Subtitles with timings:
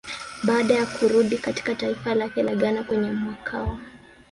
[0.43, 3.79] Baada ya kurudi katika taifa lake la Ghana kwenye mwakawa